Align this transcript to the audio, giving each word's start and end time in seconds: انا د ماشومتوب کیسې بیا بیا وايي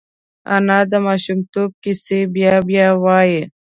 انا 0.55 0.79
د 0.91 0.93
ماشومتوب 1.07 1.69
کیسې 1.83 2.19
بیا 2.35 2.53
بیا 2.69 2.87
وايي 3.03 3.41